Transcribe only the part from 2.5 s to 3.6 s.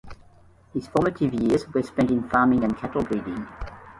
and cattle-breeding.